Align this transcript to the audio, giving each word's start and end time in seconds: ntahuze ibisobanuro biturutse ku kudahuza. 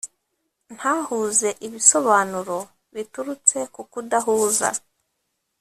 ntahuze 0.75 1.49
ibisobanuro 1.67 2.57
biturutse 2.95 3.57
ku 3.73 3.81
kudahuza. 3.91 4.69